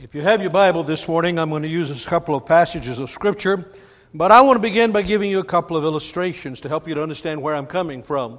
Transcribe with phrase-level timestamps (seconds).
[0.00, 3.00] If you have your Bible this morning, I'm going to use a couple of passages
[3.00, 3.68] of Scripture,
[4.14, 6.94] but I want to begin by giving you a couple of illustrations to help you
[6.94, 8.38] to understand where I'm coming from.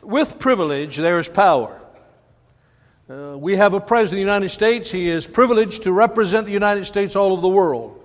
[0.00, 1.82] With privilege, there is power.
[3.10, 4.92] Uh, we have a President of the United States.
[4.92, 8.00] He is privileged to represent the United States all over the world.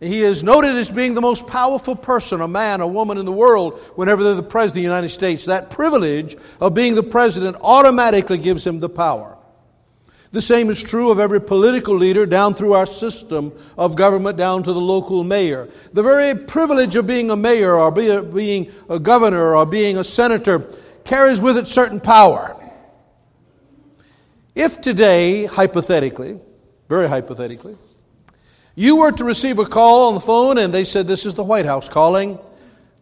[0.00, 3.30] He is noted as being the most powerful person, a man, a woman in the
[3.30, 5.44] world, whenever they're the President of the United States.
[5.44, 9.35] That privilege of being the President automatically gives him the power.
[10.32, 14.62] The same is true of every political leader down through our system of government down
[14.64, 15.68] to the local mayor.
[15.92, 20.68] The very privilege of being a mayor or being a governor or being a senator
[21.04, 22.54] carries with it certain power.
[24.54, 26.40] If today, hypothetically,
[26.88, 27.76] very hypothetically,
[28.74, 31.44] you were to receive a call on the phone and they said, This is the
[31.44, 32.38] White House calling,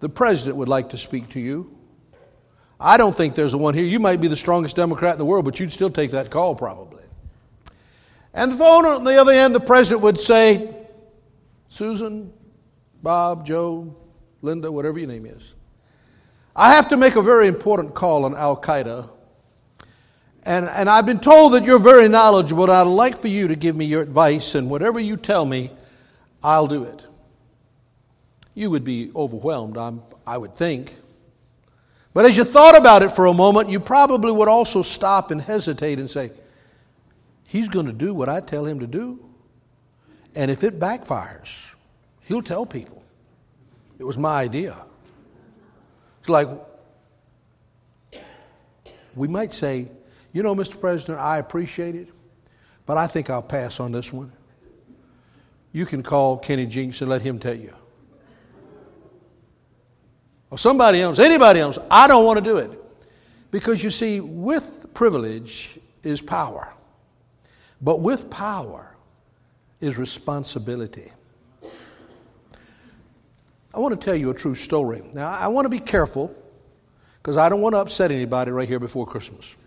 [0.01, 1.77] the president would like to speak to you.
[2.79, 3.85] I don't think there's a one here.
[3.85, 6.55] You might be the strongest Democrat in the world, but you'd still take that call
[6.55, 6.94] probably.
[8.35, 10.75] And the phone on the other end, the president would say,
[11.69, 12.33] Susan,
[13.03, 13.97] Bob, Joe,
[14.43, 15.55] Linda, whatever your name is.
[16.57, 19.09] I have to make a very important call on Al Qaeda.
[20.43, 23.57] And, and I've been told that you're very knowledgeable, and I'd like for you to
[23.57, 25.71] give me your advice, and whatever you tell me,
[26.43, 27.07] I'll do it.
[28.55, 30.97] You would be overwhelmed, I'm, I would think.
[32.13, 35.41] But as you thought about it for a moment, you probably would also stop and
[35.41, 36.31] hesitate and say,
[37.55, 39.25] He's going to do what I tell him to do.
[40.35, 41.73] And if it backfires,
[42.23, 43.05] he'll tell people.
[43.97, 44.85] It was my idea.
[46.19, 46.49] It's like,
[49.15, 49.89] we might say,
[50.33, 50.81] you know, Mr.
[50.81, 52.09] President, I appreciate it,
[52.87, 54.33] but I think I'll pass on this one.
[55.71, 57.73] You can call Kenny Jinks and let him tell you.
[60.51, 62.83] Or somebody else, anybody else, I don't want to do it.
[63.53, 66.74] Because you see, with privilege is power.
[67.85, 68.97] But with power
[69.79, 71.13] is responsibility.
[73.75, 75.03] I want to tell you a true story.
[75.13, 76.35] Now, I want to be careful
[77.19, 79.59] because I don't want to upset anybody right here before Christmas.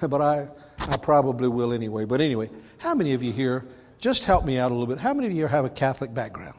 [0.08, 0.48] but I,
[0.78, 2.06] I probably will anyway.
[2.06, 2.48] But anyway,
[2.78, 3.66] how many of you here,
[3.98, 6.14] just help me out a little bit, how many of you here have a Catholic
[6.14, 6.56] background?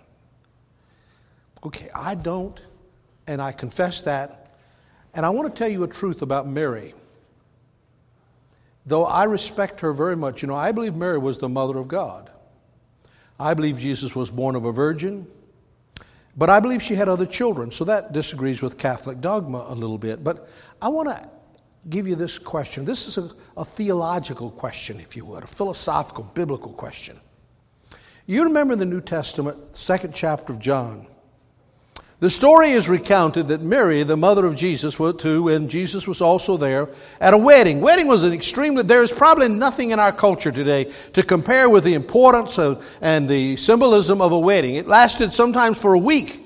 [1.65, 2.61] Okay, I don't,
[3.25, 4.53] and I confess that.
[5.15, 6.93] And I want to tell you a truth about Mary
[8.89, 11.87] though I respect her very much, you know, I believe Mary was the mother of
[11.87, 12.29] God.
[13.39, 15.27] I believe Jesus was born of a virgin,
[16.35, 19.97] but I believe she had other children, so that disagrees with Catholic dogma a little
[19.97, 20.23] bit.
[20.23, 20.49] But
[20.81, 21.29] I want to
[21.87, 22.83] give you this question.
[22.83, 27.19] This is a, a theological question, if you would, a philosophical, biblical question.
[28.25, 31.07] You remember the New Testament, second chapter of John,
[32.19, 36.21] the story is recounted that Mary, the mother of Jesus, went to, and Jesus was
[36.21, 36.89] also there,
[37.21, 37.79] at a wedding.
[37.79, 41.85] Wedding was an extremely, there is probably nothing in our culture today to compare with
[41.85, 44.75] the importance of, and the symbolism of a wedding.
[44.75, 46.45] It lasted sometimes for a week.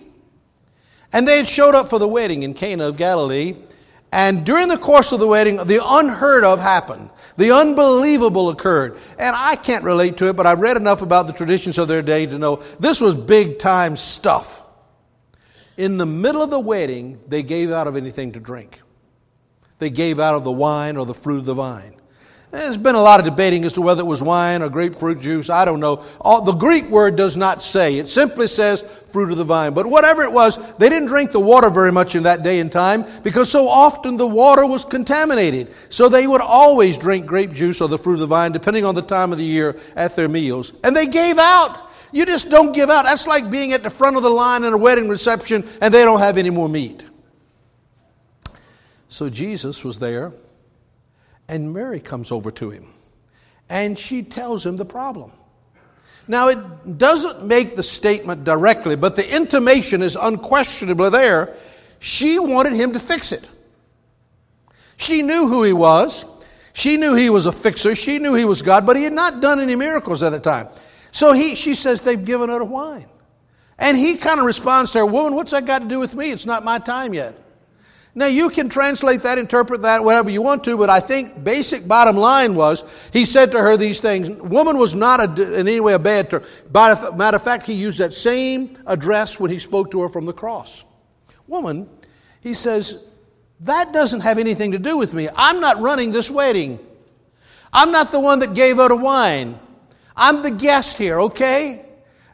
[1.12, 3.56] And they had showed up for the wedding in Cana of Galilee.
[4.12, 7.10] And during the course of the wedding, the unheard of happened.
[7.38, 8.98] The unbelievable occurred.
[9.18, 12.04] And I can't relate to it, but I've read enough about the traditions of their
[12.04, 14.63] day to know this was big time stuff.
[15.78, 18.80] In the middle of the wedding, they gave out of anything to drink.
[19.80, 21.96] They gave out of the wine or the fruit of the vine.
[22.54, 25.50] There's been a lot of debating as to whether it was wine or grapefruit juice.
[25.50, 26.06] I don't know.
[26.22, 27.98] All, the Greek word does not say.
[27.98, 29.74] It simply says fruit of the vine.
[29.74, 32.72] But whatever it was, they didn't drink the water very much in that day and
[32.72, 35.74] time because so often the water was contaminated.
[35.90, 38.94] So they would always drink grape juice or the fruit of the vine, depending on
[38.94, 40.74] the time of the year, at their meals.
[40.84, 41.83] And they gave out.
[42.14, 43.04] You just don't give out.
[43.04, 46.06] That's like being at the front of the line in a wedding reception and they
[46.06, 47.04] don't have any more meat.
[49.10, 50.32] So Jesus was there,
[51.48, 52.88] and Mary comes over to him,
[53.70, 55.32] and she tells him the problem.
[56.28, 61.54] Now, it doesn't make the statement directly, but the intimation is unquestionably there.
[62.00, 63.48] She wanted him to fix it.
[64.98, 66.26] She knew who he was.
[66.74, 67.94] She knew he was a fixer.
[67.94, 70.70] She knew he was God, but he had not done any miracles at the time.
[71.14, 73.06] So he, she says, They've given her wine.
[73.78, 76.32] And he kind of responds to her, Woman, what's that got to do with me?
[76.32, 77.40] It's not my time yet.
[78.16, 81.88] Now, you can translate that, interpret that, whatever you want to, but I think basic
[81.88, 84.30] bottom line was he said to her these things.
[84.30, 86.44] Woman was not a, in any way a bad term.
[86.72, 90.34] Matter of fact, he used that same address when he spoke to her from the
[90.34, 90.86] cross.
[91.48, 91.90] Woman,
[92.42, 92.98] he says,
[93.62, 95.30] that doesn't have anything to do with me.
[95.36, 96.80] I'm not running this wedding.
[97.72, 99.60] I'm not the one that gave her the wine.
[100.16, 101.86] I'm the guest here, okay?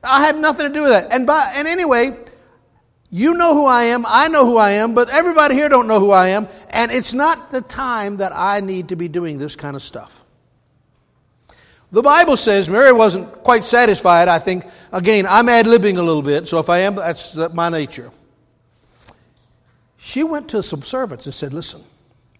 [0.03, 1.07] I have nothing to do with that.
[1.11, 2.17] And by, and anyway,
[3.09, 5.99] you know who I am, I know who I am, but everybody here don't know
[5.99, 9.55] who I am, and it's not the time that I need to be doing this
[9.55, 10.23] kind of stuff.
[11.91, 14.27] The Bible says Mary wasn't quite satisfied.
[14.27, 17.69] I think, again, I'm ad libbing a little bit, so if I am, that's my
[17.69, 18.11] nature.
[19.97, 21.83] She went to some servants and said, Listen,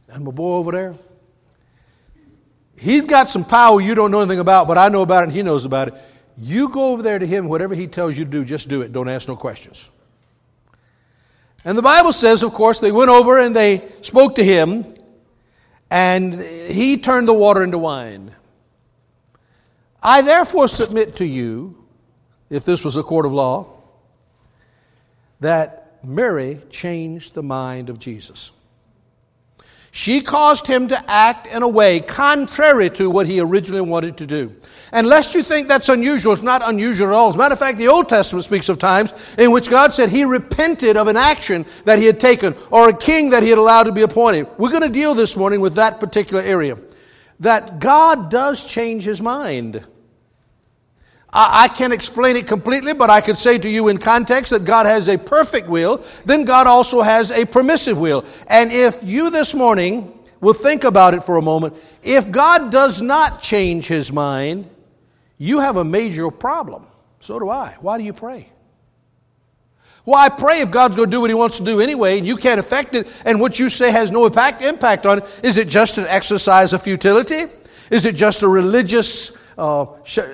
[0.07, 0.95] and my boy over there,
[2.79, 5.33] he's got some power you don't know anything about, but I know about it and
[5.33, 5.93] he knows about it.
[6.37, 8.93] You go over there to him, whatever he tells you to do, just do it.
[8.93, 9.89] Don't ask no questions.
[11.65, 14.85] And the Bible says, of course, they went over and they spoke to him,
[15.91, 18.31] and he turned the water into wine.
[20.01, 21.83] I therefore submit to you,
[22.49, 23.69] if this was a court of law,
[25.41, 28.53] that Mary changed the mind of Jesus.
[29.91, 34.27] She caused him to act in a way contrary to what he originally wanted to
[34.27, 34.55] do.
[34.91, 37.29] And lest you think that's unusual, it's not unusual at all.
[37.29, 40.09] As a matter of fact, the Old Testament speaks of times in which God said
[40.09, 43.57] he repented of an action that he had taken or a king that he had
[43.57, 44.47] allowed to be appointed.
[44.57, 46.77] We're going to deal this morning with that particular area.
[47.39, 49.85] That God does change his mind.
[51.31, 54.87] I, can't explain it completely, but I could say to you in context that God
[54.87, 58.25] has a perfect will, then God also has a permissive will.
[58.47, 63.01] And if you this morning will think about it for a moment, if God does
[63.01, 64.69] not change his mind,
[65.37, 66.87] you have a major problem.
[67.19, 67.77] So do I.
[67.79, 68.49] Why do you pray?
[70.03, 72.35] Why pray if God's going to do what He wants to do anyway, and you
[72.35, 75.39] can't affect it, and what you say has no impact, impact on it?
[75.43, 77.45] Is it just an exercise of futility?
[77.91, 79.85] Is it just a religious uh,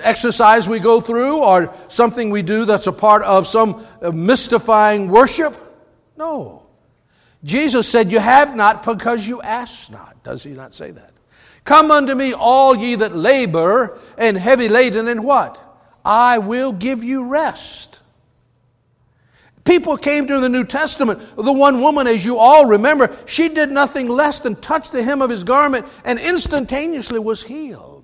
[0.02, 5.08] exercise we go through or something we do that's a part of some uh, mystifying
[5.08, 5.54] worship?
[6.16, 6.62] No.
[7.44, 10.22] Jesus said, You have not because you ask not.
[10.22, 11.12] Does he not say that?
[11.64, 15.62] Come unto me, all ye that labor and heavy laden, and what?
[16.04, 18.00] I will give you rest.
[19.64, 21.20] People came to the New Testament.
[21.36, 25.20] The one woman, as you all remember, she did nothing less than touch the hem
[25.20, 27.95] of his garment and instantaneously was healed.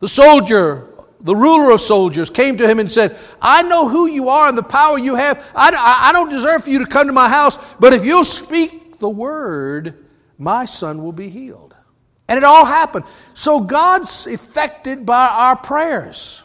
[0.00, 0.88] The soldier,
[1.20, 4.56] the ruler of soldiers, came to him and said, I know who you are and
[4.56, 5.38] the power you have.
[5.54, 5.70] I,
[6.08, 9.08] I don't deserve for you to come to my house, but if you'll speak the
[9.08, 10.04] word,
[10.38, 11.74] my son will be healed.
[12.28, 13.04] And it all happened.
[13.34, 16.42] So God's affected by our prayers.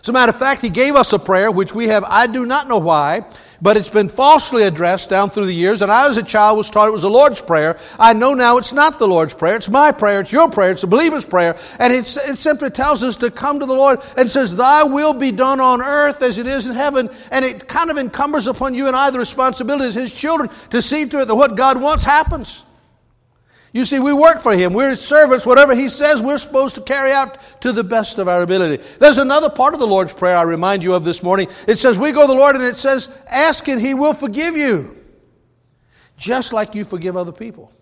[0.00, 2.46] As a matter of fact, He gave us a prayer, which we have, I do
[2.46, 3.24] not know why,
[3.60, 5.82] but it's been falsely addressed down through the years.
[5.82, 7.78] And I, as a child, was taught it was the Lord's Prayer.
[7.98, 9.56] I know now it's not the Lord's Prayer.
[9.56, 10.20] It's my prayer.
[10.20, 10.72] It's your prayer.
[10.72, 11.56] It's the believer's prayer.
[11.78, 15.32] And it simply tells us to come to the Lord and says, Thy will be
[15.32, 17.10] done on earth as it is in heaven.
[17.30, 20.80] And it kind of encumbers upon you and I the responsibility as His children to
[20.80, 22.64] see to it that what God wants happens.
[23.72, 24.72] You see, we work for Him.
[24.72, 25.44] We're servants.
[25.44, 28.82] Whatever He says, we're supposed to carry out to the best of our ability.
[28.98, 31.48] There's another part of the Lord's Prayer I remind you of this morning.
[31.66, 34.56] It says, We go to the Lord, and it says, Ask and He will forgive
[34.56, 34.96] you,
[36.16, 37.72] just like you forgive other people.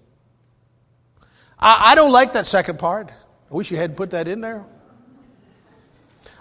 [1.58, 3.10] I, I don't like that second part.
[3.50, 4.64] I wish you hadn't put that in there.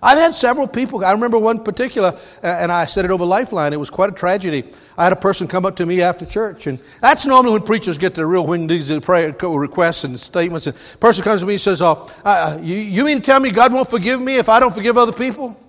[0.06, 1.04] I've had several people.
[1.04, 3.74] I remember one particular, and I said it over Lifeline.
[3.74, 4.64] It was quite a tragedy.
[4.96, 7.98] I had a person come up to me after church, and that's normally when preachers
[7.98, 10.68] get the real windy prayer requests and statements.
[10.68, 13.50] And person comes to me and says, "Oh, uh, you, you mean to tell me
[13.50, 15.60] God won't forgive me if I don't forgive other people?"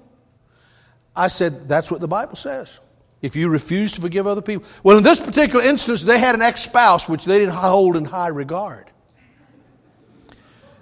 [1.16, 2.80] I said, "That's what the Bible says."
[3.22, 4.68] If you refuse to forgive other people.
[4.82, 8.04] Well, in this particular instance, they had an ex spouse which they didn't hold in
[8.04, 8.90] high regard.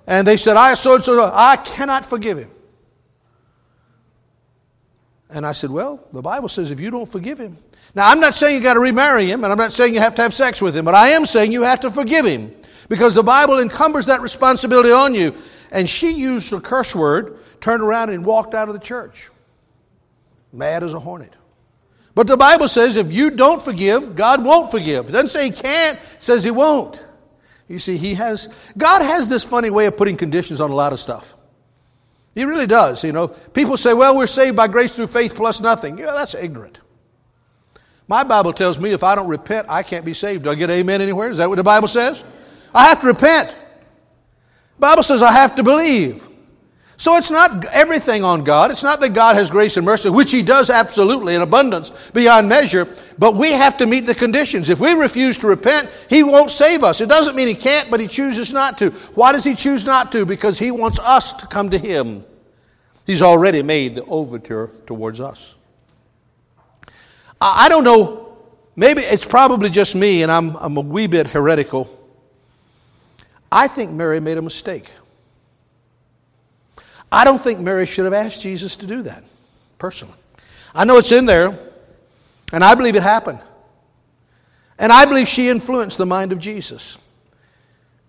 [0.08, 2.50] And they said, I so so, I cannot forgive him.
[5.34, 7.58] And I said, Well, the Bible says if you don't forgive him.
[7.94, 10.14] Now, I'm not saying you got to remarry him, and I'm not saying you have
[10.14, 12.54] to have sex with him, but I am saying you have to forgive him
[12.88, 15.34] because the Bible encumbers that responsibility on you.
[15.70, 19.30] And she used a curse word, turned around and walked out of the church,
[20.52, 21.32] mad as a hornet.
[22.14, 25.08] But the Bible says if you don't forgive, God won't forgive.
[25.08, 27.04] It doesn't say He can't, it says He won't.
[27.68, 30.92] You see, He has, God has this funny way of putting conditions on a lot
[30.92, 31.34] of stuff.
[32.34, 33.04] He really does.
[33.04, 35.98] You know, people say, well, we're saved by grace through faith plus nothing.
[35.98, 36.80] Yeah, that's ignorant.
[38.08, 40.44] My Bible tells me if I don't repent, I can't be saved.
[40.44, 41.30] Do I get amen anywhere?
[41.30, 42.22] Is that what the Bible says?
[42.74, 43.56] I have to repent.
[44.78, 46.23] Bible says I have to believe.
[47.04, 48.70] So it's not everything on God.
[48.70, 52.48] It's not that God has grace and mercy, which He does absolutely in abundance beyond
[52.48, 54.70] measure, but we have to meet the conditions.
[54.70, 57.02] If we refuse to repent, He won't save us.
[57.02, 58.88] It doesn't mean He can't, but He chooses not to.
[59.16, 60.24] Why does He choose not to?
[60.24, 62.24] Because He wants us to come to Him.
[63.04, 65.56] He's already made the overture towards us.
[67.38, 68.34] I don't know,
[68.76, 71.86] maybe it's probably just me, and I'm, I'm a wee bit heretical.
[73.52, 74.90] I think Mary made a mistake.
[77.14, 79.22] I don't think Mary should have asked Jesus to do that,
[79.78, 80.16] personally.
[80.74, 81.56] I know it's in there,
[82.52, 83.38] and I believe it happened.
[84.80, 86.98] And I believe she influenced the mind of Jesus.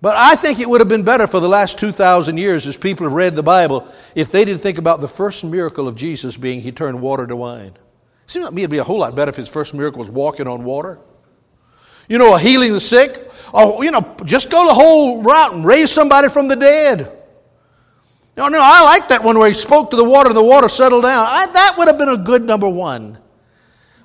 [0.01, 3.05] But I think it would have been better for the last 2,000 years as people
[3.05, 6.59] have read the Bible if they didn't think about the first miracle of Jesus being
[6.59, 7.77] he turned water to wine.
[8.25, 10.09] It seems to me it'd be a whole lot better if his first miracle was
[10.09, 10.99] walking on water.
[12.09, 13.31] You know, a healing the sick.
[13.53, 17.21] Or, you know, just go the whole route and raise somebody from the dead.
[18.37, 20.67] No, no, I like that one where he spoke to the water and the water
[20.67, 21.25] settled down.
[21.27, 23.17] I, that would have been a good number one.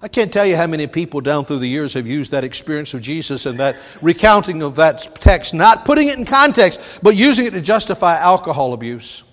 [0.03, 2.95] I can't tell you how many people down through the years have used that experience
[2.95, 7.45] of Jesus and that recounting of that text, not putting it in context, but using
[7.45, 9.25] it to justify alcohol abuse.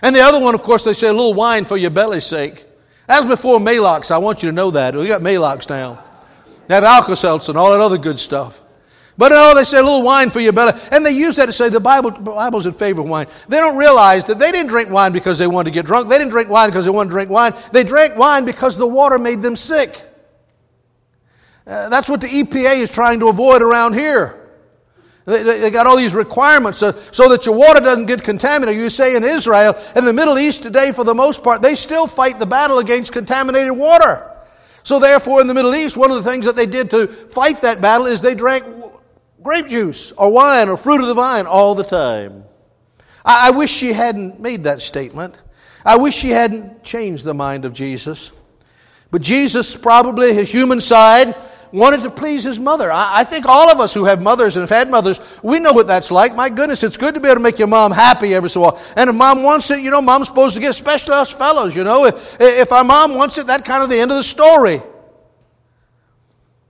[0.00, 2.64] And the other one, of course, they say a little wine for your belly's sake.
[3.08, 4.96] As before Maalox, I want you to know that.
[4.96, 6.02] We got Maalox now.
[6.66, 8.61] They have Alka-Seltzer and all that other good stuff.
[9.18, 10.72] But no, they say a little wine for you belly.
[10.90, 13.26] And they use that to say the Bible, Bible's in favor of wine.
[13.48, 16.08] They don't realize that they didn't drink wine because they wanted to get drunk.
[16.08, 17.54] They didn't drink wine because they wanted to drink wine.
[17.72, 20.00] They drank wine because the water made them sick.
[21.66, 24.38] Uh, that's what the EPA is trying to avoid around here.
[25.24, 28.80] They, they got all these requirements so, so, that your water doesn't get contaminated.
[28.80, 32.08] You say in Israel, in the Middle East today, for the most part, they still
[32.08, 34.28] fight the battle against contaminated water.
[34.82, 37.60] So, therefore, in the Middle East, one of the things that they did to fight
[37.62, 38.64] that battle is they drank
[39.42, 42.44] grape juice or wine or fruit of the vine all the time.
[43.24, 45.34] I, I wish she hadn't made that statement.
[45.84, 48.32] I wish she hadn't changed the mind of Jesus.
[49.10, 51.34] But Jesus, probably his human side,
[51.72, 52.90] wanted to please his mother.
[52.90, 55.72] I, I, think all of us who have mothers and have had mothers, we know
[55.72, 56.34] what that's like.
[56.34, 58.94] My goodness, it's good to be able to make your mom happy every so often.
[58.96, 61.84] And if mom wants it, you know, mom's supposed to get, especially us fellows, you
[61.84, 62.04] know.
[62.04, 64.82] If, if our mom wants it, that kind of the end of the story.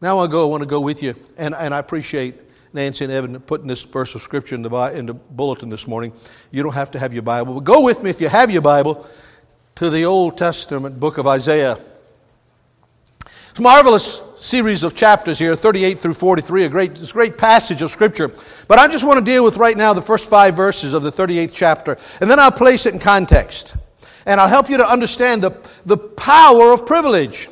[0.01, 2.35] Now I go, I want to go with you, and, and I appreciate
[2.73, 6.13] Nancy and Evan putting this verse of Scripture in the, in the bulletin this morning.
[6.51, 8.63] You don't have to have your Bible, but go with me if you have your
[8.63, 9.07] Bible
[9.77, 11.79] to the Old Testament book of Isaiah.
[13.51, 17.37] It's a marvelous series of chapters here, 38 through 43, a great, it's a great
[17.37, 18.33] passage of Scripture.
[18.67, 21.13] But I just want to deal with right now the first five verses of the
[21.13, 23.77] 38th chapter, and then I'll place it in context.
[24.25, 25.51] And I'll help you to understand the,
[25.85, 27.49] the power of privilege.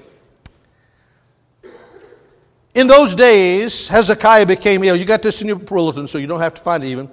[2.75, 4.97] In those days, Hezekiah became ill.
[4.97, 7.11] You got this in your bulletin, so you don't have to find it even.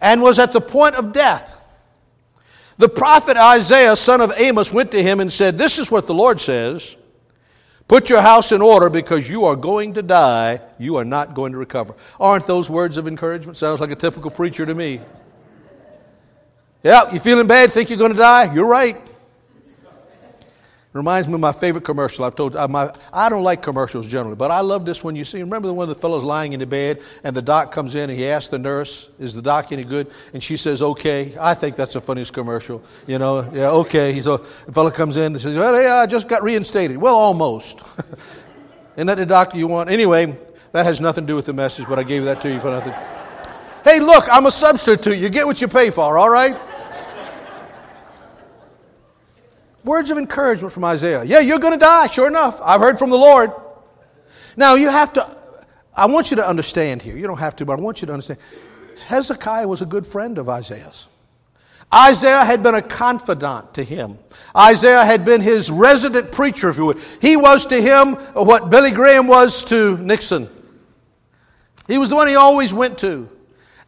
[0.00, 1.60] And was at the point of death.
[2.78, 6.14] The prophet Isaiah, son of Amos, went to him and said, This is what the
[6.14, 6.96] Lord says
[7.86, 10.60] Put your house in order because you are going to die.
[10.78, 11.94] You are not going to recover.
[12.18, 13.58] Aren't those words of encouragement?
[13.58, 15.00] Sounds like a typical preacher to me.
[16.82, 17.70] Yeah, you feeling bad?
[17.70, 18.52] Think you're going to die?
[18.54, 18.96] You're right.
[20.94, 22.24] Reminds me of my favorite commercial.
[22.24, 25.16] I've told uh, my, I don't like commercials generally, but I love this one.
[25.16, 27.96] You see, remember the one the fellows lying in the bed, and the doc comes
[27.96, 31.34] in and he asks the nurse, "Is the doc any good?" And she says, "Okay."
[31.40, 32.80] I think that's the funniest commercial.
[33.08, 34.12] You know, yeah, okay.
[34.12, 37.16] He's a the fellow comes in and says, "Well, yeah, I just got reinstated." Well,
[37.16, 37.80] almost.
[38.96, 39.90] Isn't that the doctor you want?
[39.90, 40.38] Anyway,
[40.70, 42.70] that has nothing to do with the message, but I gave that to you for
[42.70, 42.94] nothing.
[43.82, 45.18] Hey, look, I'm a substitute.
[45.18, 46.16] You get what you pay for.
[46.16, 46.56] All right.
[49.84, 51.24] Words of encouragement from Isaiah.
[51.24, 52.60] Yeah, you're going to die, sure enough.
[52.62, 53.52] I've heard from the Lord.
[54.56, 55.36] Now, you have to,
[55.94, 57.16] I want you to understand here.
[57.16, 58.40] You don't have to, but I want you to understand.
[59.06, 61.08] Hezekiah was a good friend of Isaiah's.
[61.92, 64.18] Isaiah had been a confidant to him.
[64.56, 66.98] Isaiah had been his resident preacher, if you would.
[67.20, 70.48] He was to him what Billy Graham was to Nixon.
[71.86, 73.28] He was the one he always went to.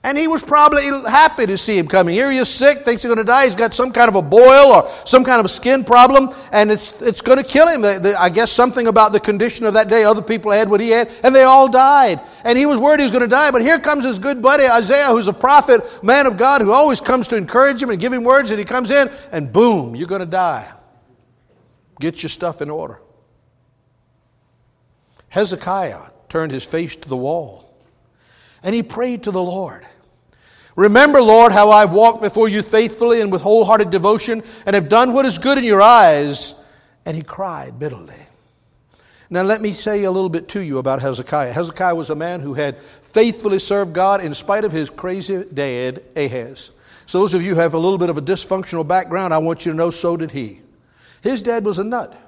[0.02, 2.14] And he was probably happy to see him coming.
[2.14, 3.46] Here he is sick, thinks he's going to die.
[3.46, 6.70] He's got some kind of a boil or some kind of a skin problem, and
[6.70, 7.84] it's, it's going to kill him.
[8.16, 11.10] I guess something about the condition of that day, other people had what he had,
[11.24, 12.20] and they all died.
[12.44, 13.50] And he was worried he was going to die.
[13.50, 17.00] But here comes his good buddy Isaiah, who's a prophet, man of God, who always
[17.00, 20.06] comes to encourage him and give him words, and he comes in, and boom, you're
[20.06, 20.72] going to die.
[21.98, 23.00] Get your stuff in order.
[25.30, 27.65] Hezekiah turned his face to the wall,
[28.66, 29.86] and he prayed to the Lord.
[30.74, 35.12] Remember, Lord, how I've walked before you faithfully and with wholehearted devotion and have done
[35.12, 36.56] what is good in your eyes.
[37.06, 38.18] And he cried bitterly.
[39.30, 41.52] Now, let me say a little bit to you about Hezekiah.
[41.52, 46.02] Hezekiah was a man who had faithfully served God in spite of his crazy dad,
[46.16, 46.72] Ahaz.
[47.06, 49.64] So, those of you who have a little bit of a dysfunctional background, I want
[49.64, 50.60] you to know so did he.
[51.22, 52.20] His dad was a nut.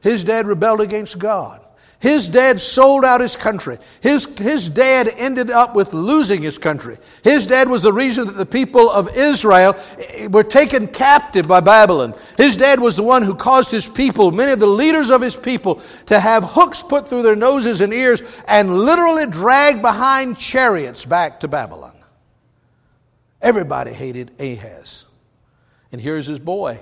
[0.00, 1.65] His dad rebelled against God.
[2.06, 3.78] His dad sold out his country.
[4.00, 6.98] His, his dad ended up with losing his country.
[7.24, 11.58] His dad was the reason that the people of Israel eh, were taken captive by
[11.58, 12.14] Babylon.
[12.36, 15.34] His dad was the one who caused his people, many of the leaders of his
[15.34, 21.04] people, to have hooks put through their noses and ears and literally dragged behind chariots
[21.04, 21.96] back to Babylon.
[23.42, 25.06] Everybody hated Ahaz.
[25.90, 26.78] And here's his boy.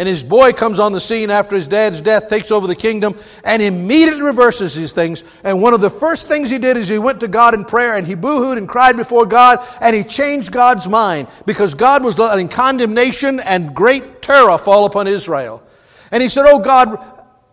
[0.00, 3.14] And his boy comes on the scene after his dad's death, takes over the kingdom,
[3.44, 5.24] and immediately reverses these things.
[5.44, 7.96] And one of the first things he did is he went to God in prayer
[7.96, 12.18] and he boohooed and cried before God and he changed God's mind because God was
[12.18, 15.62] letting condemnation and great terror fall upon Israel.
[16.10, 16.98] And he said, Oh God,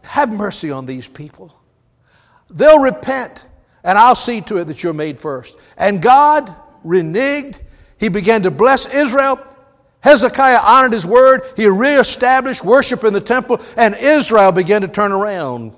[0.03, 1.53] have mercy on these people.
[2.49, 3.45] They'll repent,
[3.83, 5.57] and I'll see to it that you're made first.
[5.77, 7.59] And God reneged.
[7.99, 9.37] He began to bless Israel.
[10.07, 11.41] Hezekiah honored his word.
[11.57, 15.73] He reestablished worship in the temple, and Israel began to turn around.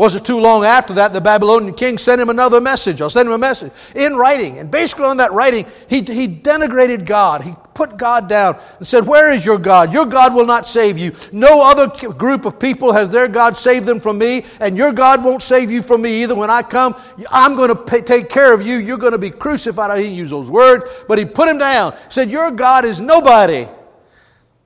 [0.00, 3.02] Wasn't too long after that, the Babylonian king sent him another message.
[3.02, 4.56] I'll send him a message in writing.
[4.56, 7.42] And basically, on that writing, he, he denigrated God.
[7.42, 9.92] He put God down and said, Where is your God?
[9.92, 11.12] Your God will not save you.
[11.32, 15.22] No other group of people has their God saved them from me, and your God
[15.22, 16.34] won't save you from me either.
[16.34, 16.96] When I come,
[17.30, 18.78] I'm going to pay, take care of you.
[18.78, 19.90] You're going to be crucified.
[19.90, 21.94] I didn't use those words, but he put him down.
[22.08, 23.68] Said, Your God is nobody.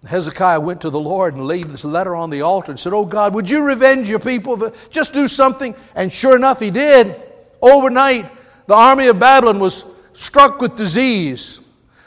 [0.07, 3.05] Hezekiah went to the Lord and laid this letter on the altar and said, Oh
[3.05, 4.73] God, would you revenge your people?
[4.91, 5.75] Just do something.
[5.95, 7.15] And sure enough, he did.
[7.63, 8.31] Overnight,
[8.67, 11.61] the army of Babylon was struck with disease.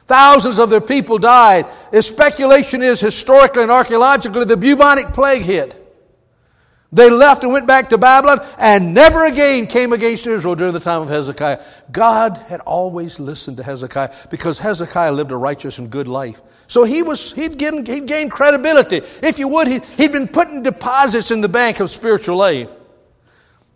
[0.06, 1.66] Thousands of their people died.
[1.92, 5.84] As speculation is, historically and archaeologically, the bubonic plague hit.
[6.94, 10.80] They left and went back to Babylon and never again came against Israel during the
[10.80, 11.62] time of Hezekiah.
[11.92, 16.42] God had always listened to Hezekiah because Hezekiah lived a righteous and good life.
[16.68, 19.02] So he was, he'd, gain, he'd gained credibility.
[19.24, 22.72] If you would, he, he'd been putting deposits in the bank of spiritual life.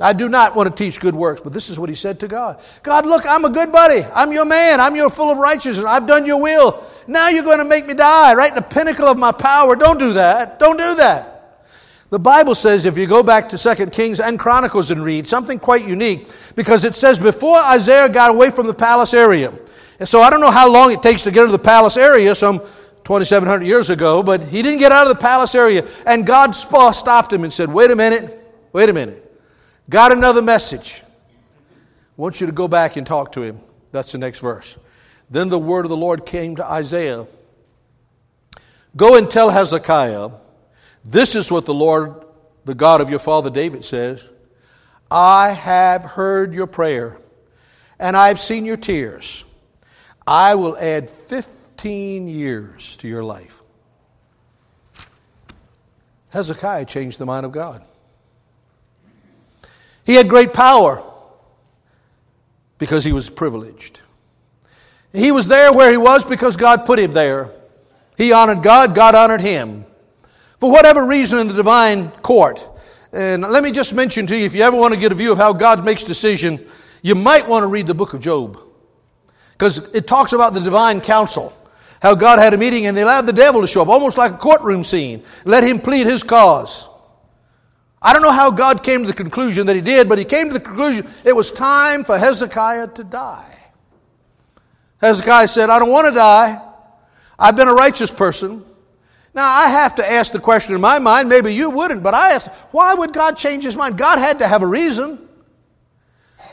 [0.02, 2.28] I do not want to teach good works, but this is what he said to
[2.28, 4.04] God God, look, I'm a good buddy.
[4.04, 4.82] I'm your man.
[4.82, 5.86] I'm your full of righteousness.
[5.86, 6.84] I've done your will.
[7.08, 9.76] Now you're going to make me die, right in the pinnacle of my power.
[9.76, 10.60] Don't do that.
[10.60, 11.32] Don't do that.
[12.10, 15.60] The Bible says, if you go back to 2 Kings and Chronicles and read, something
[15.60, 19.54] quite unique, because it says before Isaiah got away from the palace area,
[19.98, 22.36] and so I don't know how long it takes to get to the palace area,
[22.36, 22.62] some
[23.04, 27.34] 2,700 years ago, but he didn't get out of the palace area, and God stopped
[27.34, 28.38] him and said, Wait a minute,
[28.74, 29.28] wait a minute.
[29.90, 31.02] Got another message.
[31.04, 33.60] I want you to go back and talk to him.
[33.92, 34.78] That's the next verse.
[35.30, 37.26] Then the word of the Lord came to Isaiah
[38.96, 40.32] Go and tell Hezekiah,
[41.06, 42.26] this is what the Lord,
[42.66, 44.28] the God of your father David says
[45.10, 47.18] I have heard your prayer,
[48.00, 49.44] and I've seen your tears.
[50.28, 51.10] I will add
[51.82, 53.64] 15 years to your life.
[56.30, 57.84] Hezekiah changed the mind of God.
[60.04, 61.02] He had great power
[62.78, 64.02] because he was privileged.
[65.12, 67.50] He was there where he was because God put him there.
[68.16, 69.84] He honored God, God honored him
[70.60, 72.64] for whatever reason in the divine court.
[73.12, 75.32] And let me just mention to you if you ever want to get a view
[75.32, 76.64] of how God makes decision,
[77.02, 78.60] you might want to read the book of Job.
[79.54, 81.58] Because it talks about the divine council.
[82.02, 84.32] How God had a meeting and they allowed the devil to show up, almost like
[84.32, 85.24] a courtroom scene.
[85.46, 86.90] Let him plead his cause.
[88.02, 90.48] I don't know how God came to the conclusion that he did, but he came
[90.48, 93.60] to the conclusion it was time for Hezekiah to die.
[95.00, 96.60] Hezekiah said, I don't want to die.
[97.38, 98.66] I've been a righteous person.
[99.36, 102.34] Now, I have to ask the question in my mind, maybe you wouldn't, but I
[102.34, 103.98] ask, why would God change his mind?
[103.98, 105.28] God had to have a reason.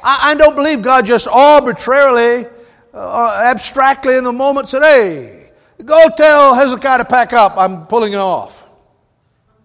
[0.03, 2.47] I, I don't believe God just arbitrarily,
[2.93, 5.38] uh, abstractly in the moment said, hey,
[5.85, 8.67] go tell Hezekiah to pack up, I'm pulling him off.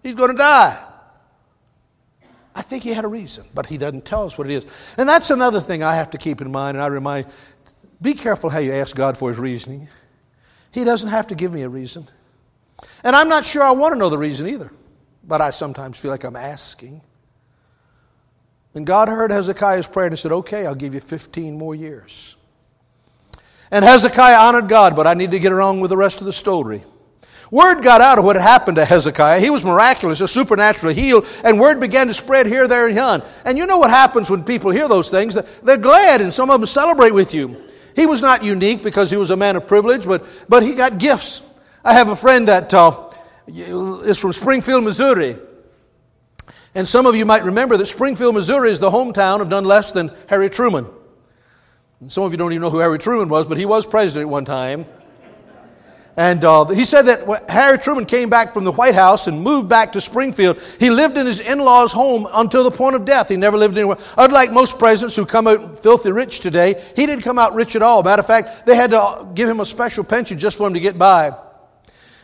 [0.02, 0.80] He's going to die.
[2.54, 4.66] I think he had a reason, but he doesn't tell us what it is.
[4.96, 7.26] And that's another thing I have to keep in mind, and I remind
[8.00, 9.88] be careful how you ask God for his reasoning.
[10.70, 12.06] He doesn't have to give me a reason.
[13.02, 14.70] And I'm not sure I want to know the reason either,
[15.26, 17.00] but I sometimes feel like I'm asking.
[18.74, 22.36] And God heard Hezekiah's prayer and said, Okay, I'll give you 15 more years.
[23.70, 26.32] And Hezekiah honored God, but I need to get along with the rest of the
[26.32, 26.84] story.
[27.50, 29.38] Word got out of what had happened to Hezekiah.
[29.40, 33.22] He was miraculous, a supernaturally healed, and word began to spread here, there, and yon.
[33.44, 35.36] And you know what happens when people hear those things?
[35.62, 37.56] They're glad, and some of them celebrate with you.
[37.94, 40.98] He was not unique because he was a man of privilege, but, but he got
[40.98, 41.42] gifts.
[41.84, 43.10] I have a friend that uh,
[43.46, 45.36] is from Springfield, Missouri.
[46.74, 49.92] And some of you might remember that Springfield, Missouri is the hometown of none less
[49.92, 50.86] than Harry Truman.
[52.08, 54.28] Some of you don't even know who Harry Truman was, but he was president at
[54.28, 54.84] one time.
[56.16, 59.42] And uh, he said that when Harry Truman came back from the White House and
[59.42, 63.04] moved back to Springfield, he lived in his in law's home until the point of
[63.04, 63.28] death.
[63.28, 63.98] He never lived anywhere.
[64.16, 67.82] Unlike most presidents who come out filthy rich today, he didn't come out rich at
[67.82, 68.02] all.
[68.04, 70.80] Matter of fact, they had to give him a special pension just for him to
[70.80, 71.34] get by.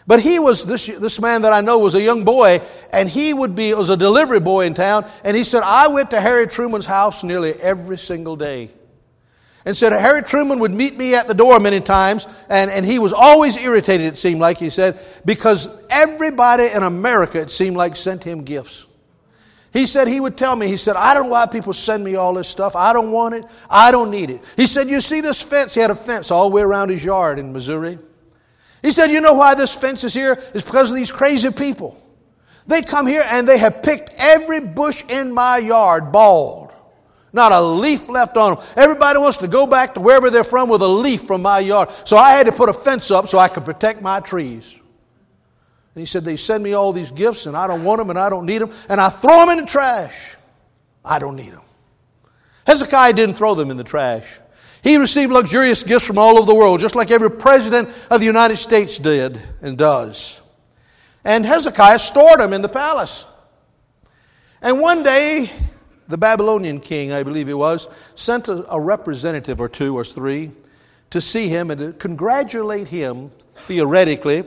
[0.07, 3.35] But he was, this, this man that I know was a young boy, and he
[3.35, 6.47] would be, was a delivery boy in town, and he said, I went to Harry
[6.47, 8.71] Truman's house nearly every single day.
[9.65, 12.99] And said Harry Truman would meet me at the door many times, and, and he
[12.99, 17.97] was always irritated, it seemed like, he said, because everybody in America, it seemed like,
[17.97, 18.87] sent him gifts.
[19.73, 22.17] He said he would tell me, he said, I don't know why people send me
[22.17, 22.75] all this stuff.
[22.75, 23.45] I don't want it.
[23.69, 24.43] I don't need it.
[24.57, 25.75] He said, You see this fence?
[25.75, 27.99] He had a fence all the way around his yard in Missouri.
[28.83, 30.43] He said, You know why this fence is here?
[30.55, 32.03] It's because of these crazy people.
[32.67, 36.70] They come here and they have picked every bush in my yard bald.
[37.33, 38.65] Not a leaf left on them.
[38.77, 41.91] Everybody wants to go back to wherever they're from with a leaf from my yard.
[42.05, 44.73] So I had to put a fence up so I could protect my trees.
[45.95, 48.19] And he said, They send me all these gifts and I don't want them and
[48.19, 48.73] I don't need them.
[48.89, 50.37] And I throw them in the trash.
[51.05, 51.63] I don't need them.
[52.67, 54.41] Hezekiah didn't throw them in the trash.
[54.83, 58.27] He received luxurious gifts from all over the world, just like every president of the
[58.27, 60.41] United States did and does.
[61.25, 63.27] And Hezekiah stored them in the palace.
[64.63, 65.51] And one day,
[66.11, 70.51] the Babylonian king, I believe he was, sent a, a, representative or two or three
[71.11, 74.45] to see him and to congratulate him, theoretically,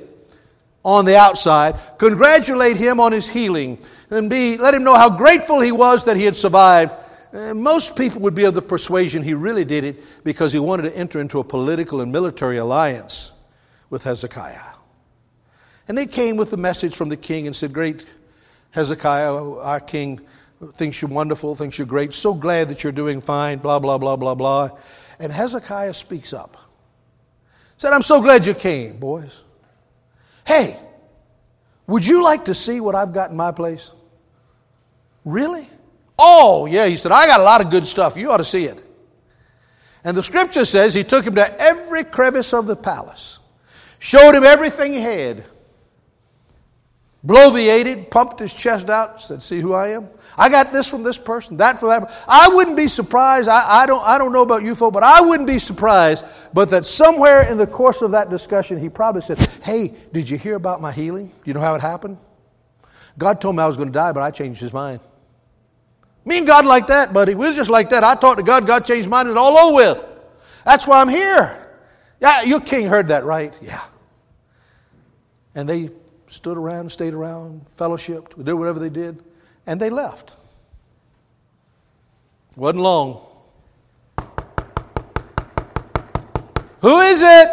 [0.86, 3.78] on the outside, congratulate him on his healing,
[4.10, 6.92] and be, let him know how grateful he was that he had survived.
[7.32, 10.84] And most people would be of the persuasion he really did it because he wanted
[10.84, 13.32] to enter into a political and military alliance
[13.90, 14.74] with Hezekiah.
[15.88, 18.06] And they came with a message from the king and said, Great
[18.72, 20.20] Hezekiah, our king,
[20.72, 24.16] thinks you're wonderful, thinks you're great, so glad that you're doing fine, blah, blah, blah,
[24.16, 24.70] blah, blah.
[25.20, 26.58] And Hezekiah speaks up.
[27.78, 29.42] Said, I'm so glad you came, boys.
[30.46, 30.78] Hey,
[31.88, 33.92] would you like to see what I've got in my place?
[35.26, 35.68] Really?
[36.18, 38.18] Oh, yeah, he said, I got a lot of good stuff.
[38.18, 38.84] You ought to see it.
[40.04, 43.40] And the scripture says he took him to every crevice of the palace,
[44.00, 45.46] showed him everything he had,
[47.26, 50.10] bloviated, pumped his chest out, said, See who I am?
[50.38, 52.26] I got this from this person, that from that.
[52.28, 53.48] I wouldn't be surprised.
[53.48, 56.26] I, I, don't, I don't know about you folks, but I wouldn't be surprised.
[56.54, 60.38] But that somewhere in the course of that discussion, he probably said, Hey, did you
[60.38, 61.32] hear about my healing?
[61.46, 62.18] You know how it happened?
[63.18, 65.00] God told me I was going to die, but I changed his mind.
[66.26, 67.36] Me and God like that, buddy.
[67.36, 68.04] We're just like that.
[68.04, 70.06] I talked to God, God changed mind, and all over with.
[70.66, 71.60] That's why I'm here.
[72.22, 73.54] Yeah, your king heard that, right?
[73.62, 73.84] Yeah.
[75.54, 75.92] And they
[76.34, 79.24] stood around, stayed around, fellowshipped, did whatever they did
[79.68, 80.34] and they left.
[82.56, 83.22] Wasn't long.
[86.82, 87.50] Who is it?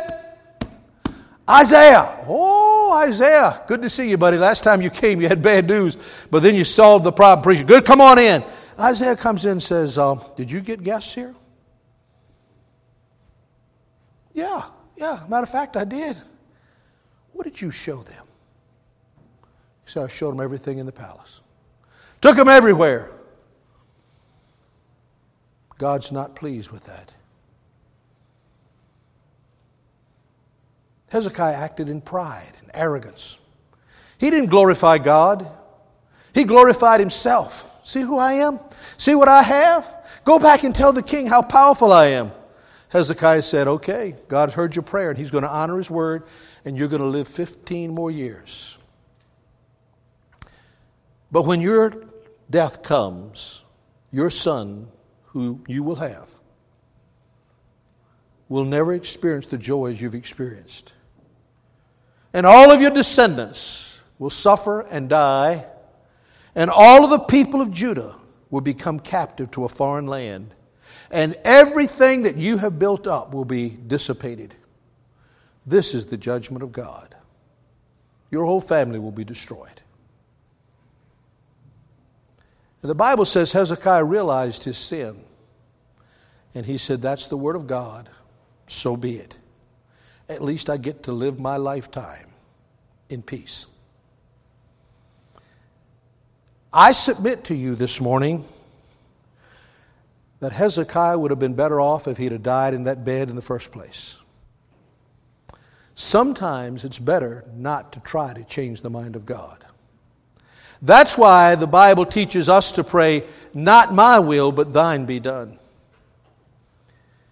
[1.48, 2.24] Isaiah.
[2.26, 3.62] Oh, Isaiah.
[3.66, 4.38] Good to see you, buddy.
[4.38, 5.96] Last time you came, you had bad news,
[6.30, 7.42] but then you solved the problem.
[7.42, 7.64] Preacher.
[7.64, 8.42] Good, come on in.
[8.78, 11.34] Isaiah comes in and says, uh, Did you get guests here?
[14.32, 14.62] Yeah,
[14.96, 15.20] yeah.
[15.28, 16.16] Matter of fact, I did.
[17.32, 18.24] What did you show them?
[19.96, 21.40] I showed him everything in the palace.
[22.20, 23.10] Took him everywhere.
[25.78, 27.12] God's not pleased with that.
[31.08, 33.38] Hezekiah acted in pride and arrogance.
[34.18, 35.50] He didn't glorify God,
[36.34, 37.66] he glorified himself.
[37.82, 38.60] See who I am?
[38.98, 39.92] See what I have?
[40.24, 42.30] Go back and tell the king how powerful I am.
[42.90, 46.24] Hezekiah said, Okay, God heard your prayer, and he's going to honor his word,
[46.64, 48.78] and you're going to live 15 more years.
[51.32, 52.04] But when your
[52.48, 53.62] death comes,
[54.10, 54.88] your son,
[55.26, 56.28] who you will have,
[58.48, 60.92] will never experience the joys you've experienced.
[62.32, 65.66] And all of your descendants will suffer and die,
[66.54, 68.16] and all of the people of Judah
[68.50, 70.54] will become captive to a foreign land,
[71.12, 74.54] and everything that you have built up will be dissipated.
[75.64, 77.14] This is the judgment of God.
[78.32, 79.79] Your whole family will be destroyed.
[82.82, 85.22] And the Bible says Hezekiah realized his sin.
[86.54, 88.08] And he said, That's the word of God.
[88.66, 89.36] So be it.
[90.28, 92.28] At least I get to live my lifetime
[93.08, 93.66] in peace.
[96.72, 98.44] I submit to you this morning
[100.38, 103.36] that Hezekiah would have been better off if he'd have died in that bed in
[103.36, 104.18] the first place.
[105.94, 109.64] Sometimes it's better not to try to change the mind of God.
[110.82, 115.58] That's why the Bible teaches us to pray, Not my will, but thine be done.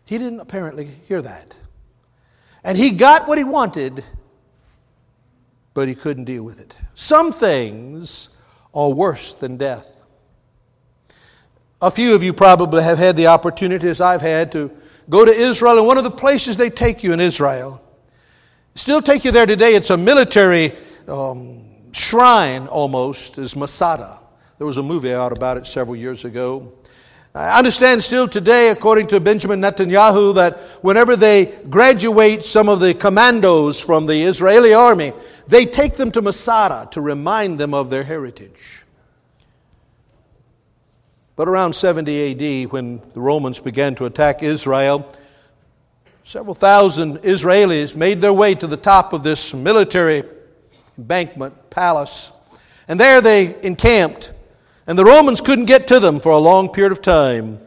[0.05, 1.57] He didn't apparently hear that.
[2.65, 4.05] And he got what he wanted,
[5.75, 6.77] but he couldn't deal with it.
[6.95, 8.31] Some things
[8.75, 9.95] are worse than death.
[11.81, 14.71] A few of you probably have had the opportunity, as I've had, to
[15.09, 17.83] go to Israel, and one of the places they take you in Israel,
[18.75, 20.75] still take you there today, it's a military
[21.07, 21.58] um,
[21.93, 24.21] shrine almost is Masada.
[24.59, 26.73] There was a movie out about it several years ago.
[27.35, 32.95] I understand still today, according to Benjamin Netanyahu, that whenever they graduate some of the
[32.95, 35.13] commandos from the Israeli army,
[35.47, 38.83] they take them to Masada to remind them of their heritage.
[41.37, 45.09] But around 70 AD, when the Romans began to attack Israel,
[46.25, 50.25] several thousand Israelis made their way to the top of this military
[50.99, 52.31] embankment palace.
[52.89, 54.33] And there they encamped.
[54.87, 57.61] And the Romans couldn't get to them for a long period of time.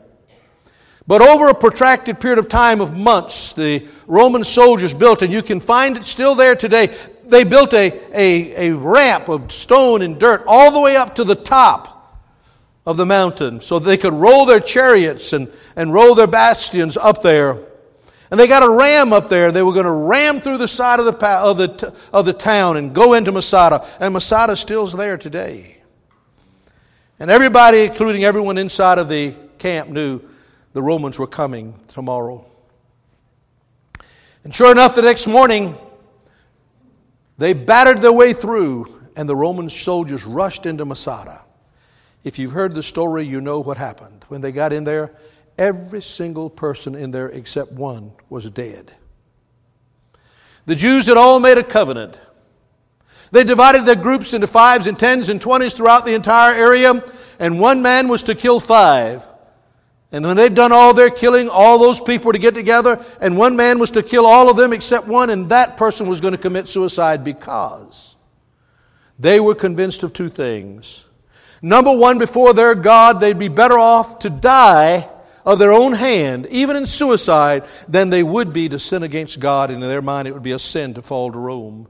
[1.08, 5.42] But over a protracted period of time of months, the Roman soldiers built, and you
[5.42, 10.20] can find it still there today, they built a, a, a ramp of stone and
[10.20, 11.92] dirt all the way up to the top
[12.86, 17.22] of the mountain so they could roll their chariots and, and roll their bastions up
[17.22, 17.58] there.
[18.32, 19.52] And they got a ram up there.
[19.52, 22.78] They were going to ram through the side of the, of the, of the town
[22.78, 23.86] and go into Masada.
[24.00, 25.82] And Masada still's there today.
[27.20, 30.22] And everybody, including everyone inside of the camp, knew
[30.72, 32.46] the Romans were coming tomorrow.
[34.46, 35.76] And sure enough, the next morning,
[37.38, 41.42] they battered their way through, and the Roman soldiers rushed into Masada.
[42.24, 44.24] If you've heard the story, you know what happened.
[44.30, 45.12] When they got in there,
[45.62, 48.92] every single person in there except one was dead.
[50.66, 52.20] The Jews had all made a covenant
[53.32, 57.02] they divided their groups into fives and tens and twenties throughout the entire area,
[57.40, 59.26] and one man was to kill five.
[60.12, 63.38] And when they'd done all their killing, all those people were to get together, and
[63.38, 66.34] one man was to kill all of them except one, and that person was going
[66.34, 68.18] to commit suicide because
[69.18, 71.06] they were convinced of two things.
[71.62, 75.08] Number one, before their God, they'd be better off to die
[75.46, 79.72] of their own hand, even in suicide, than they would be to sin against God.
[79.72, 81.88] And in their mind, it would be a sin to fall to Rome.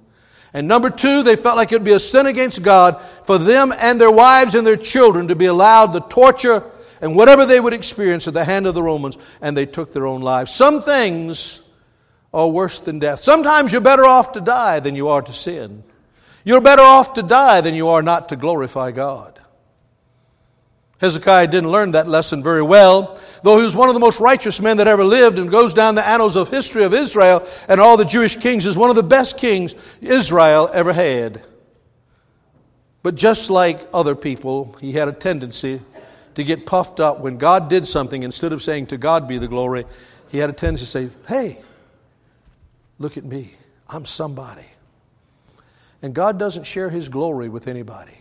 [0.54, 3.74] And number two, they felt like it would be a sin against God for them
[3.78, 6.64] and their wives and their children to be allowed the torture
[7.02, 10.06] and whatever they would experience at the hand of the Romans, and they took their
[10.06, 10.54] own lives.
[10.54, 11.62] Some things
[12.32, 13.20] are worse than death.
[13.20, 15.84] Sometimes you're better off to die than you are to sin.
[16.44, 19.41] You're better off to die than you are not to glorify God.
[21.02, 24.62] Hezekiah didn't learn that lesson very well, though he was one of the most righteous
[24.62, 27.98] men that ever lived and goes down the annals of history of Israel and all
[27.98, 31.42] the Jewish kings as one of the best kings Israel ever had.
[33.02, 35.82] But just like other people, he had a tendency
[36.36, 38.22] to get puffed up when God did something.
[38.22, 39.86] Instead of saying, To God be the glory,
[40.30, 41.58] he had a tendency to say, Hey,
[43.00, 43.56] look at me.
[43.90, 44.68] I'm somebody.
[46.04, 48.21] And God doesn't share his glory with anybody.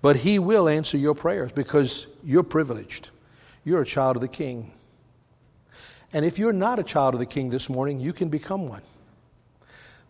[0.00, 3.10] But He will answer your prayers because you're privileged.
[3.64, 4.72] You're a child of the King.
[6.12, 8.82] And if you're not a child of the King this morning, you can become one.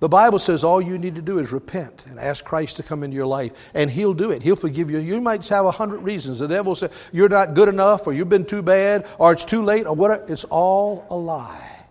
[0.00, 3.02] The Bible says all you need to do is repent and ask Christ to come
[3.02, 4.42] into your life, and He'll do it.
[4.42, 4.98] He'll forgive you.
[4.98, 6.38] You might have a hundred reasons.
[6.38, 9.44] The devil will say you're not good enough, or you've been too bad, or it's
[9.44, 10.24] too late, or whatever.
[10.28, 11.86] It's all a lie.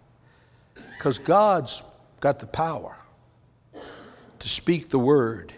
[0.97, 1.83] Because God's
[2.21, 2.95] got the power
[4.39, 5.53] to speak the word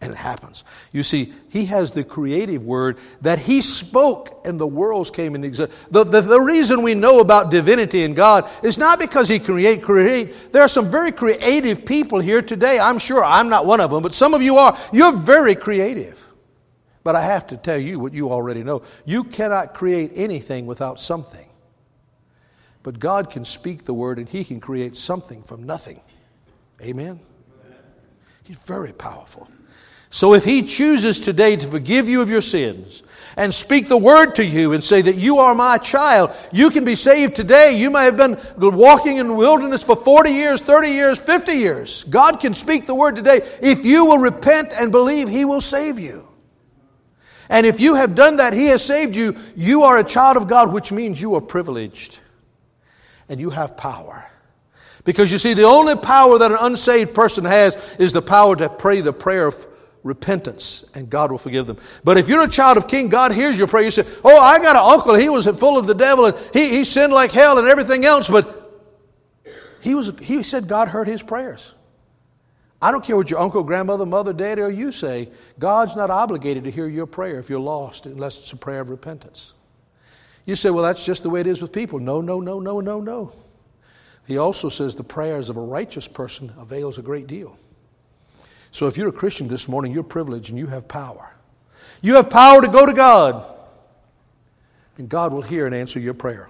[0.00, 0.64] and it happens.
[0.92, 5.46] You see, he has the creative word that he spoke and the worlds came into
[5.46, 5.78] existence.
[5.90, 9.82] The, the, the, reason we know about divinity and God is not because he create,
[9.82, 10.52] create.
[10.52, 12.78] There are some very creative people here today.
[12.78, 14.76] I'm sure I'm not one of them, but some of you are.
[14.90, 16.26] You're very creative.
[17.02, 18.82] But I have to tell you what you already know.
[19.04, 21.48] You cannot create anything without something.
[22.82, 26.00] But God can speak the word and he can create something from nothing.
[26.82, 27.20] Amen?
[28.44, 29.48] He's very powerful.
[30.10, 33.04] So if He chooses today to forgive you of your sins
[33.36, 36.84] and speak the word to you and say that you are my child, you can
[36.84, 37.78] be saved today.
[37.78, 42.04] You may have been walking in the wilderness for 40 years, 30 years, 50 years.
[42.04, 43.40] God can speak the word today.
[43.62, 46.26] If you will repent and believe, He will save you.
[47.48, 49.36] And if you have done that, He has saved you.
[49.54, 52.18] You are a child of God, which means you are privileged
[53.28, 54.28] and you have power.
[55.04, 58.68] Because you see, the only power that an unsaved person has is the power to
[58.68, 59.66] pray the prayer of
[60.02, 61.78] repentance and God will forgive them.
[62.04, 63.84] But if you're a child of King, God hears your prayer.
[63.84, 65.14] You say, Oh, I got an uncle.
[65.14, 68.28] He was full of the devil and he, he sinned like hell and everything else.
[68.28, 68.56] But
[69.82, 71.74] he, was, he said God heard his prayers.
[72.82, 75.28] I don't care what your uncle, grandmother, mother, daddy, or you say.
[75.58, 78.88] God's not obligated to hear your prayer if you're lost unless it's a prayer of
[78.88, 79.52] repentance.
[80.46, 81.98] You say, Well, that's just the way it is with people.
[81.98, 83.32] No, no, no, no, no, no.
[84.26, 87.58] He also says the prayers of a righteous person avails a great deal.
[88.72, 91.34] So if you're a Christian this morning, you're privileged and you have power.
[92.02, 93.44] You have power to go to God,
[94.96, 96.48] and God will hear and answer your prayer.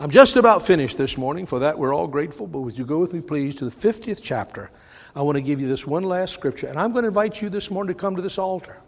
[0.00, 1.44] I'm just about finished this morning.
[1.46, 2.46] For that, we're all grateful.
[2.46, 4.70] But would you go with me, please, to the 50th chapter?
[5.14, 7.48] I want to give you this one last scripture, and I'm going to invite you
[7.48, 8.80] this morning to come to this altar.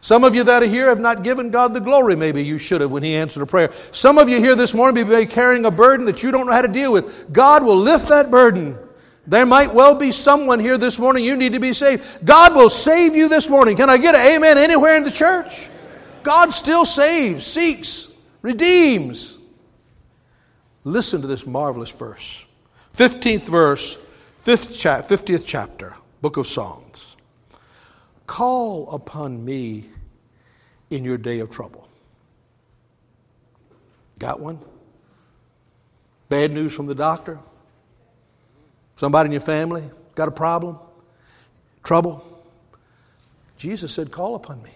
[0.00, 2.80] Some of you that are here have not given God the glory maybe you should
[2.80, 3.70] have when He answered a prayer.
[3.92, 6.52] Some of you here this morning may be carrying a burden that you don't know
[6.52, 7.32] how to deal with.
[7.32, 8.78] God will lift that burden.
[9.30, 12.24] There might well be someone here this morning you need to be saved.
[12.24, 13.76] God will save you this morning.
[13.76, 15.68] Can I get an amen anywhere in the church?
[16.24, 18.08] God still saves, seeks,
[18.42, 19.38] redeems.
[20.82, 22.44] Listen to this marvelous verse.
[22.92, 23.98] 15th verse,
[24.44, 27.16] 5th 50th chapter, book of Psalms.
[28.26, 29.84] Call upon me
[30.90, 31.86] in your day of trouble.
[34.18, 34.58] Got one?
[36.28, 37.38] Bad news from the doctor?
[39.00, 39.82] Somebody in your family
[40.14, 40.78] got a problem?
[41.82, 42.22] Trouble?
[43.56, 44.72] Jesus said, Call upon me.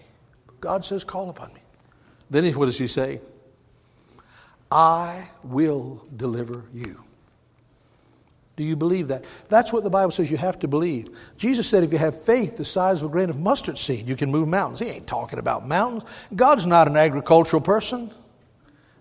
[0.59, 1.59] God says, Call upon me.
[2.31, 3.21] Then what does he say?
[4.71, 7.03] I will deliver you.
[8.55, 9.25] Do you believe that?
[9.47, 11.15] That's what the Bible says you have to believe.
[11.37, 14.15] Jesus said if you have faith the size of a grain of mustard seed, you
[14.15, 14.79] can move mountains.
[14.79, 16.03] He ain't talking about mountains.
[16.35, 18.09] God's not an agricultural person,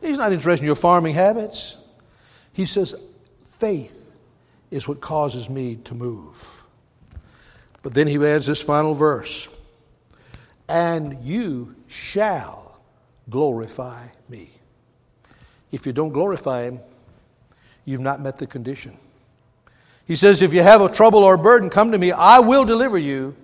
[0.03, 1.79] He's not interested in your farming habits.
[2.53, 2.95] He says,
[3.59, 4.04] faith
[4.75, 6.65] is what causes me to move.
[7.83, 9.49] But then he adds this final verse
[10.69, 12.81] and you shall
[13.31, 14.51] glorify me.
[15.71, 16.81] If you don't glorify him,
[17.85, 18.97] you've not met the condition.
[20.07, 22.11] He says, If you have a trouble or a burden, come to me.
[22.11, 23.37] I will deliver you.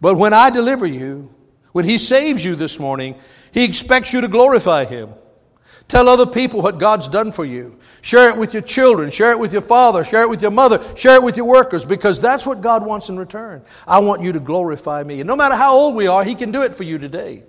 [0.00, 1.32] But when I deliver you,
[1.72, 3.14] when He saves you this morning,
[3.52, 5.10] He expects you to glorify Him.
[5.88, 7.78] Tell other people what God's done for you.
[8.00, 9.10] Share it with your children.
[9.10, 10.04] Share it with your father.
[10.04, 10.82] Share it with your mother.
[10.96, 13.62] Share it with your workers because that's what God wants in return.
[13.86, 15.20] I want you to glorify me.
[15.20, 17.42] And no matter how old we are, He can do it for you today.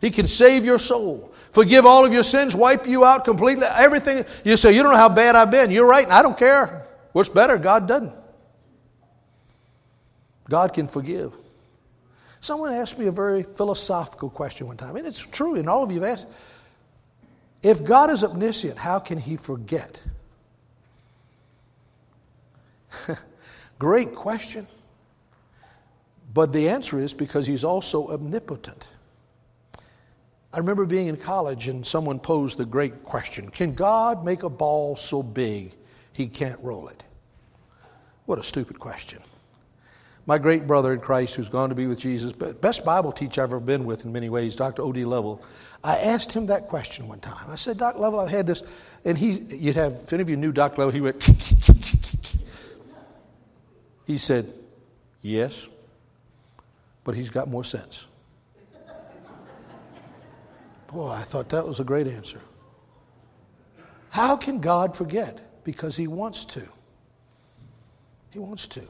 [0.00, 3.66] He can save your soul, forgive all of your sins, wipe you out completely.
[3.66, 4.24] Everything.
[4.44, 5.70] You say, You don't know how bad I've been.
[5.70, 6.88] You're right, I don't care.
[7.12, 7.56] What's better?
[7.56, 8.12] God doesn't.
[10.48, 11.34] God can forgive.
[12.40, 15.92] Someone asked me a very philosophical question one time, and it's true, and all of
[15.92, 16.26] you have asked.
[17.62, 20.00] If God is omniscient, how can he forget?
[23.78, 24.66] Great question.
[26.34, 28.88] But the answer is because he's also omnipotent.
[30.52, 34.50] I remember being in college and someone posed the great question Can God make a
[34.50, 35.74] ball so big
[36.12, 37.02] he can't roll it?
[38.26, 39.20] What a stupid question.
[40.24, 43.50] My great brother in Christ, who's gone to be with Jesus, best Bible teacher I've
[43.50, 44.82] ever been with in many ways, Dr.
[44.82, 45.04] O.D.
[45.04, 45.42] Lovell,
[45.82, 47.50] I asked him that question one time.
[47.50, 47.98] I said, Dr.
[47.98, 48.62] Lovell, I've had this,
[49.04, 50.78] and he, you'd have, if any of you knew Dr.
[50.78, 51.24] Lovell, he went,
[54.06, 54.52] he said,
[55.22, 55.66] yes,
[57.02, 58.06] but he's got more sense.
[60.86, 62.40] Boy, I thought that was a great answer.
[64.10, 65.64] How can God forget?
[65.64, 66.68] Because he wants to.
[68.30, 68.86] He wants to.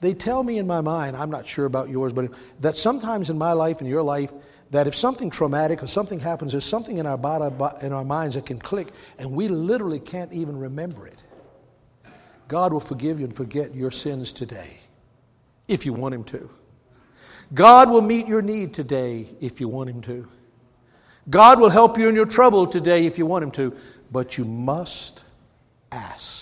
[0.00, 3.36] They tell me in my mind, I'm not sure about yours, but that sometimes in
[3.36, 4.32] my life and your life,
[4.70, 8.34] that if something traumatic or something happens, there's something in our body, in our minds
[8.36, 11.22] that can click, and we literally can't even remember it.
[12.48, 14.78] God will forgive you and forget your sins today,
[15.68, 16.50] if you want Him to.
[17.52, 20.28] God will meet your need today, if you want Him to.
[21.28, 23.76] God will help you in your trouble today, if you want Him to.
[24.10, 25.24] But you must
[25.92, 26.39] ask.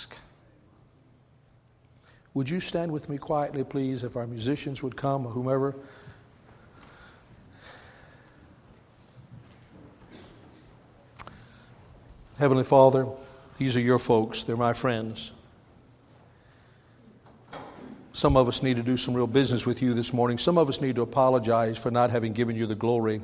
[2.38, 5.74] Would you stand with me quietly, please, if our musicians would come or whomever?
[12.38, 13.08] Heavenly Father,
[13.56, 15.32] these are your folks, they're my friends.
[18.12, 20.38] Some of us need to do some real business with you this morning.
[20.38, 23.20] Some of us need to apologize for not having given you the glory.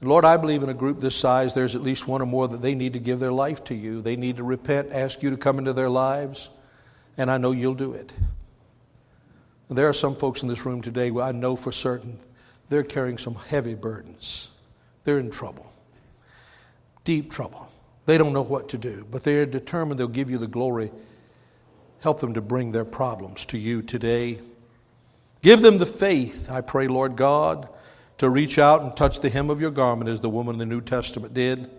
[0.00, 2.62] Lord, I believe in a group this size, there's at least one or more that
[2.62, 4.02] they need to give their life to you.
[4.02, 6.50] They need to repent, ask you to come into their lives
[7.16, 8.12] and I know you'll do it.
[9.68, 12.18] There are some folks in this room today where I know for certain
[12.68, 14.48] they're carrying some heavy burdens.
[15.04, 15.72] They're in trouble,
[17.04, 17.68] deep trouble.
[18.06, 20.90] They don't know what to do, but they're determined they'll give you the glory.
[22.02, 24.40] Help them to bring their problems to you today.
[25.40, 27.68] Give them the faith, I pray, Lord God,
[28.18, 30.66] to reach out and touch the hem of your garment as the woman in the
[30.66, 31.70] New Testament did,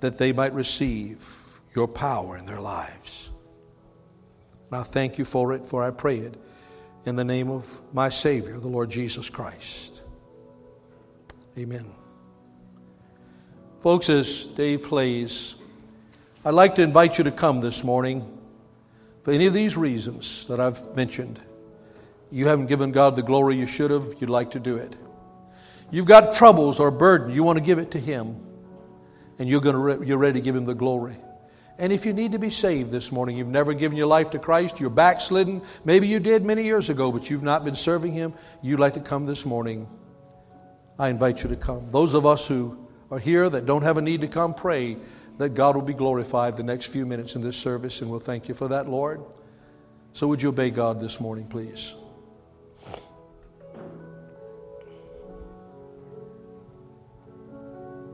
[0.00, 3.30] that they might receive your power in their lives.
[4.74, 6.34] And I thank you for it, for I pray it
[7.04, 10.02] in the name of my Savior, the Lord Jesus Christ.
[11.56, 11.86] Amen.
[13.82, 15.54] Folks, as Dave plays,
[16.44, 18.26] I'd like to invite you to come this morning
[19.22, 21.38] for any of these reasons that I've mentioned.
[22.32, 24.96] You haven't given God the glory you should have, you'd like to do it.
[25.92, 28.44] You've got troubles or burden, you want to give it to Him,
[29.38, 31.14] and you're, going to re- you're ready to give Him the glory.
[31.78, 34.38] And if you need to be saved this morning, you've never given your life to
[34.38, 38.32] Christ, you're backslidden, maybe you did many years ago, but you've not been serving Him,
[38.62, 39.88] you'd like to come this morning.
[40.98, 41.90] I invite you to come.
[41.90, 42.78] Those of us who
[43.10, 44.96] are here that don't have a need to come, pray
[45.38, 48.48] that God will be glorified the next few minutes in this service, and we'll thank
[48.48, 49.20] you for that, Lord.
[50.12, 51.94] So, would you obey God this morning, please?